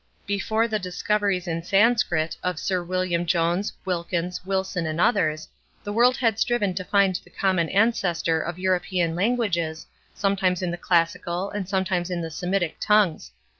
[0.25, 5.47] Before the discoveries in Sanscrit of Sir William Jones, Wilkins, Wilson, and others,
[5.83, 9.85] the world had striven to find the common ancestor of European languages,
[10.15, 13.31] sometimes in the classical, and sometimes in the Semitic tongues.